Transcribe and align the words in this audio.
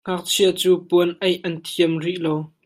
Ngakchia 0.07 0.49
cu 0.59 0.71
puan 0.87 1.09
aih 1.25 1.37
an 1.47 1.55
thiam 1.65 1.91
rih 2.03 2.19
lo. 2.25 2.35